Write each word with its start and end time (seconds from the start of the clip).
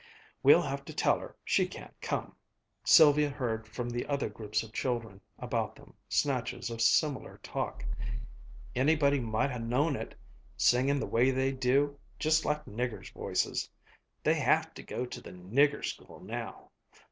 "We'll 0.41 0.63
have 0.63 0.83
to 0.85 0.95
tell 0.95 1.19
her 1.19 1.35
she 1.45 1.67
can't 1.67 1.93
come." 2.01 2.35
Sylvia 2.83 3.29
heard 3.29 3.67
from 3.67 3.87
the 3.87 4.03
other 4.07 4.29
groups 4.29 4.63
of 4.63 4.73
children 4.73 5.21
about 5.37 5.75
them 5.75 5.93
snatches 6.09 6.71
of 6.71 6.81
similar 6.81 7.39
talk. 7.43 7.85
"Anybody 8.73 9.19
might 9.19 9.51
ha' 9.51 9.61
known 9.61 9.95
it 9.95 10.15
singin' 10.57 10.99
the 10.99 11.05
way 11.05 11.29
they 11.29 11.51
do 11.51 11.99
just 12.17 12.45
like 12.45 12.65
niggers' 12.65 13.13
voices." 13.13 13.69
"They'll 14.23 14.41
have 14.43 14.73
to 14.73 14.81
go 14.81 15.05
to 15.05 15.21
the 15.21 15.33
nigger 15.33 15.85
school 15.85 16.19
now." 16.19 16.71